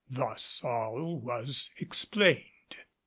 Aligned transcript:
Thus 0.09 0.63
all 0.63 1.19
was 1.19 1.69
explained. 1.77 2.75